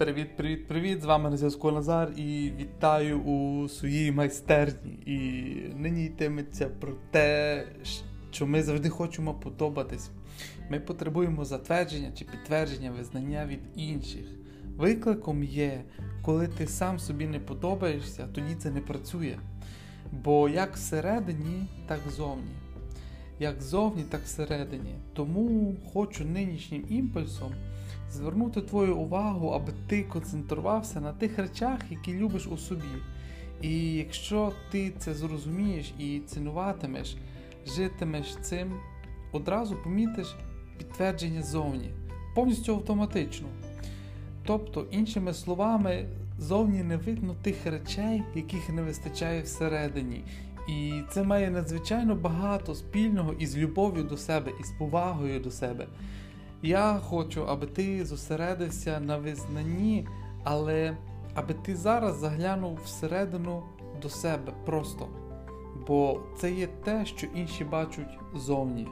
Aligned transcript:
Привіт, 0.00 0.36
привіт, 0.36 0.68
привіт! 0.68 1.02
З 1.02 1.04
вами 1.04 1.30
на 1.30 1.36
зв'язку 1.36 1.70
Назар 1.70 2.12
і 2.16 2.52
вітаю 2.58 3.20
у 3.20 3.68
своїй 3.68 4.12
майстерні. 4.12 4.90
І 5.06 5.16
нині 5.76 6.04
йтиметься 6.04 6.68
про 6.68 6.92
те, 7.10 7.66
що 8.32 8.46
ми 8.46 8.62
завжди 8.62 8.88
хочемо 8.88 9.34
подобатись. 9.34 10.10
Ми 10.70 10.80
потребуємо 10.80 11.44
затвердження 11.44 12.12
чи 12.12 12.24
підтвердження 12.24 12.90
визнання 12.90 13.46
від 13.46 13.60
інших. 13.76 14.26
Викликом 14.76 15.44
є, 15.44 15.84
коли 16.22 16.48
ти 16.48 16.66
сам 16.66 16.98
собі 16.98 17.26
не 17.26 17.38
подобаєшся, 17.38 18.28
тоді 18.34 18.54
це 18.54 18.70
не 18.70 18.80
працює. 18.80 19.38
Бо 20.12 20.48
як 20.48 20.76
всередині, 20.76 21.66
так 21.86 22.00
зовні. 22.16 22.52
Як 23.40 23.62
зовні, 23.62 24.02
так 24.02 24.20
всередині. 24.24 24.94
Тому 25.12 25.76
хочу 25.92 26.24
нинішнім 26.24 26.84
імпульсом 26.88 27.52
звернути 28.12 28.60
твою 28.60 28.96
увагу, 28.96 29.48
аби 29.48 29.72
ти 29.86 30.02
концентрувався 30.02 31.00
на 31.00 31.12
тих 31.12 31.38
речах, 31.38 31.78
які 31.90 32.14
любиш 32.14 32.46
у 32.46 32.56
собі. 32.56 32.82
І 33.62 33.92
якщо 33.92 34.52
ти 34.70 34.92
це 34.98 35.14
зрозумієш 35.14 35.92
і 35.98 36.20
цінуватимеш, 36.26 37.16
житимеш 37.66 38.36
цим, 38.36 38.72
одразу 39.32 39.76
помітиш 39.76 40.36
підтвердження 40.78 41.42
зовні, 41.42 41.90
повністю 42.34 42.74
автоматично. 42.74 43.48
Тобто, 44.46 44.86
іншими 44.90 45.34
словами, 45.34 46.06
зовні 46.38 46.82
не 46.82 46.96
видно 46.96 47.36
тих 47.42 47.66
речей, 47.66 48.22
яких 48.34 48.68
не 48.68 48.82
вистачає 48.82 49.42
всередині. 49.42 50.24
І 50.70 51.02
це 51.10 51.22
має 51.22 51.50
надзвичайно 51.50 52.14
багато 52.14 52.74
спільного 52.74 53.32
із 53.32 53.56
любов'ю 53.56 54.04
до 54.04 54.16
себе, 54.16 54.50
і 54.60 54.64
з 54.64 54.70
повагою 54.78 55.40
до 55.40 55.50
себе. 55.50 55.86
Я 56.62 57.00
хочу, 57.04 57.44
аби 57.48 57.66
ти 57.66 58.04
зосередився 58.04 59.00
на 59.00 59.18
визнанні, 59.18 60.08
але 60.44 60.96
аби 61.34 61.54
ти 61.54 61.76
зараз 61.76 62.16
заглянув 62.16 62.78
всередину 62.84 63.62
до 64.02 64.08
себе 64.08 64.52
просто. 64.66 65.08
Бо 65.86 66.20
це 66.38 66.52
є 66.52 66.66
те, 66.84 67.06
що 67.06 67.26
інші 67.34 67.64
бачать 67.64 68.18
зовні. 68.34 68.88